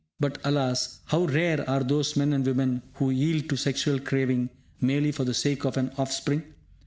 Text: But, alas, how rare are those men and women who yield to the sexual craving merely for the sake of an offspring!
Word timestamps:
But, 0.19 0.39
alas, 0.43 1.01
how 1.05 1.25
rare 1.25 1.63
are 1.69 1.83
those 1.83 2.15
men 2.15 2.33
and 2.33 2.43
women 2.43 2.81
who 2.95 3.11
yield 3.11 3.43
to 3.49 3.55
the 3.55 3.61
sexual 3.61 3.99
craving 3.99 4.49
merely 4.81 5.11
for 5.11 5.25
the 5.25 5.33
sake 5.35 5.63
of 5.63 5.77
an 5.77 5.91
offspring! 5.95 6.41